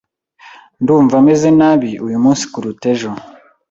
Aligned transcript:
Ndumva 0.81 1.15
meze 1.27 1.49
nabi 1.59 1.91
uyu 2.05 2.17
munsi 2.23 2.43
kuruta 2.51 2.85
ejo. 2.93 3.09